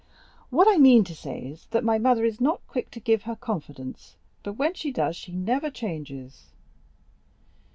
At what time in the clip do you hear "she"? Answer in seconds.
4.73-4.89, 5.15-5.31